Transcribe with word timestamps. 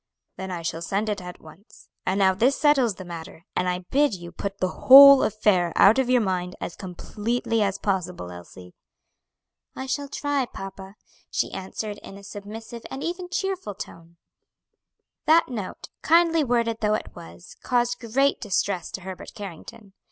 "Then 0.35 0.49
I 0.49 0.63
shall 0.63 0.81
send 0.81 1.09
it 1.09 1.21
at 1.21 1.39
once. 1.39 1.87
And 2.07 2.17
now 2.17 2.33
this 2.33 2.59
settles 2.59 2.95
the 2.95 3.05
matter, 3.05 3.45
and 3.55 3.69
I 3.69 3.85
bid 3.91 4.15
you 4.15 4.31
put 4.31 4.57
the 4.57 4.87
whole 4.87 5.21
affair 5.21 5.71
out 5.75 5.99
of 5.99 6.09
your 6.09 6.21
mind 6.21 6.55
as 6.59 6.75
completely 6.75 7.61
as 7.61 7.77
possible, 7.77 8.31
Elsie." 8.31 8.73
"I 9.75 9.85
shall 9.85 10.07
try, 10.09 10.47
papa," 10.47 10.95
she 11.29 11.51
answered 11.53 11.99
in 11.99 12.17
a 12.17 12.23
submissive 12.23 12.81
and 12.89 13.03
even 13.03 13.29
cheerful 13.29 13.75
tone. 13.75 14.17
That 15.27 15.49
note, 15.49 15.89
kindly 16.01 16.43
worded 16.43 16.79
though 16.81 16.95
it 16.95 17.15
was, 17.15 17.55
caused 17.61 17.99
great 17.99 18.41
distress 18.41 18.89
to 18.93 19.01
Herbert 19.01 19.35
Carrington. 19.35 19.93